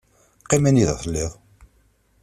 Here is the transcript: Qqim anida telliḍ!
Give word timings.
Qqim 0.43 0.63
anida 0.69 0.95
telliḍ! 1.01 1.31